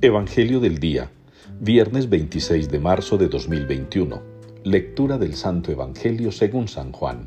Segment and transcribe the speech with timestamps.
[0.00, 1.10] Evangelio del Día,
[1.58, 4.22] viernes 26 de marzo de 2021.
[4.62, 7.26] Lectura del Santo Evangelio según San Juan.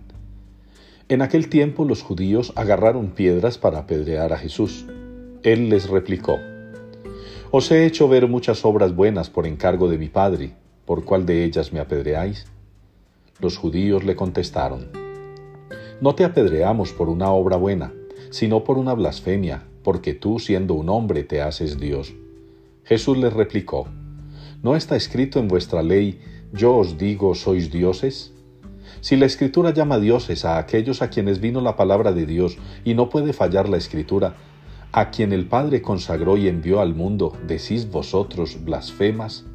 [1.09, 4.85] En aquel tiempo los judíos agarraron piedras para apedrear a Jesús.
[5.43, 6.37] Él les replicó,
[7.51, 10.53] Os he hecho ver muchas obras buenas por encargo de mi Padre,
[10.85, 12.45] ¿por cuál de ellas me apedreáis?
[13.41, 14.87] Los judíos le contestaron,
[15.99, 17.91] No te apedreamos por una obra buena,
[18.29, 22.13] sino por una blasfemia, porque tú siendo un hombre te haces Dios.
[22.83, 23.87] Jesús les replicó,
[24.63, 26.19] ¿no está escrito en vuestra ley,
[26.51, 28.33] yo os digo, sois dioses?
[29.01, 32.93] Si la escritura llama dioses a aquellos a quienes vino la palabra de Dios, y
[32.93, 34.35] no puede fallar la escritura,
[34.91, 39.45] a quien el Padre consagró y envió al mundo, decís vosotros blasfemas,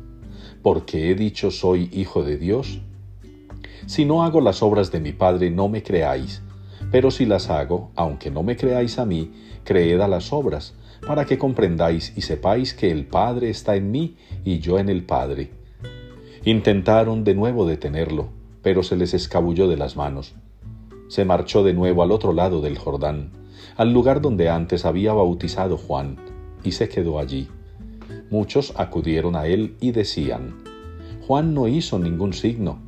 [0.62, 2.80] porque he dicho soy hijo de Dios?
[3.86, 6.42] Si no hago las obras de mi Padre, no me creáis,
[6.90, 9.33] pero si las hago, aunque no me creáis a mí,
[9.64, 10.74] creed a las obras,
[11.06, 15.05] para que comprendáis y sepáis que el Padre está en mí y yo en el
[15.05, 15.50] Padre.
[16.44, 18.28] Intentaron de nuevo detenerlo,
[18.62, 20.34] pero se les escabulló de las manos.
[21.08, 23.30] Se marchó de nuevo al otro lado del Jordán,
[23.77, 26.17] al lugar donde antes había bautizado Juan,
[26.62, 27.48] y se quedó allí.
[28.30, 30.55] Muchos acudieron a él y decían,
[31.27, 32.78] Juan no hizo ningún signo,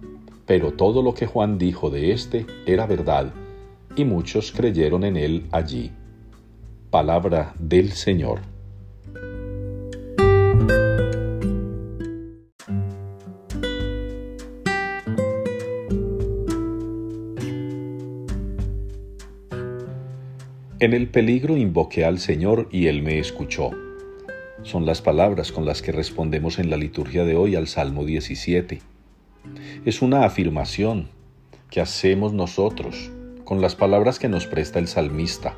[0.46, 3.32] pero todo lo que Juan dijo de éste era verdad,
[3.96, 5.90] y muchos creyeron en él allí.
[6.90, 8.40] Palabra del Señor.
[20.80, 23.72] En el peligro invoqué al Señor y Él me escuchó.
[24.62, 28.80] Son las palabras con las que respondemos en la liturgia de hoy al Salmo 17.
[29.84, 31.10] Es una afirmación
[31.70, 33.10] que hacemos nosotros
[33.44, 35.54] con las palabras que nos presta el salmista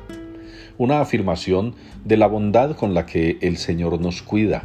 [0.81, 4.63] una afirmación de la bondad con la que el Señor nos cuida,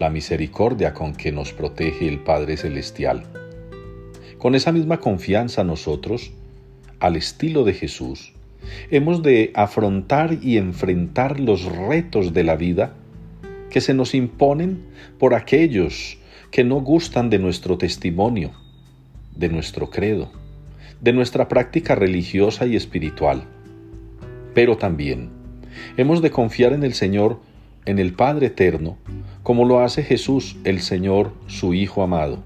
[0.00, 3.22] la misericordia con que nos protege el Padre Celestial.
[4.38, 6.32] Con esa misma confianza nosotros,
[6.98, 8.32] al estilo de Jesús,
[8.90, 12.94] hemos de afrontar y enfrentar los retos de la vida
[13.70, 14.86] que se nos imponen
[15.20, 16.18] por aquellos
[16.50, 18.50] que no gustan de nuestro testimonio,
[19.36, 20.32] de nuestro credo,
[21.00, 23.44] de nuestra práctica religiosa y espiritual
[24.54, 25.30] pero también
[25.96, 27.40] hemos de confiar en el Señor,
[27.84, 28.96] en el Padre Eterno,
[29.42, 32.42] como lo hace Jesús, el Señor, su Hijo amado.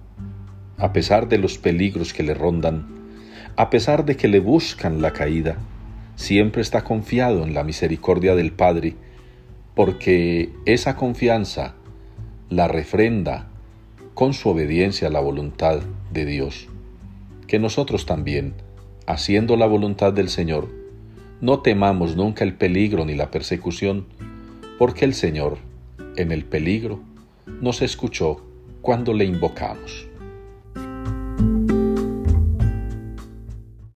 [0.79, 2.87] A pesar de los peligros que le rondan,
[3.57, 5.57] a pesar de que le buscan la caída,
[6.17, 8.95] siempre está confiado en la misericordia del Padre,
[9.75, 11.75] porque esa confianza
[12.49, 13.49] la refrenda
[14.15, 15.81] con su obediencia a la voluntad
[16.13, 16.69] de Dios.
[17.47, 18.55] Que nosotros también,
[19.07, 20.69] haciendo la voluntad del Señor,
[21.41, 24.07] no temamos nunca el peligro ni la persecución,
[24.79, 25.59] porque el Señor,
[26.17, 27.01] en el peligro,
[27.61, 28.43] nos escuchó
[28.81, 30.06] cuando le invocamos.